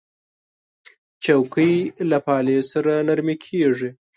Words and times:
چوکۍ 1.23 1.73
له 2.09 2.17
پالې 2.25 2.57
سره 2.71 2.91
نرمې 3.07 3.35
کېږي. 3.45 3.89